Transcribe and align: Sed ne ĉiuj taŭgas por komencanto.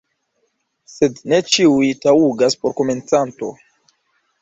Sed 0.93 1.21
ne 1.33 1.39
ĉiuj 1.57 1.91
taŭgas 2.07 2.61
por 2.65 2.77
komencanto. 2.83 3.55